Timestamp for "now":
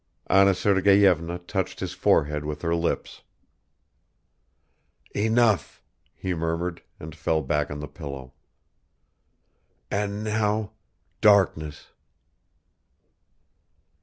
10.23-10.71